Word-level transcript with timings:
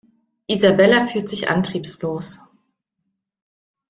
Isabella 0.47 1.05
fühlt 1.05 1.29
sich 1.29 1.51
antriebslos. 1.51 2.39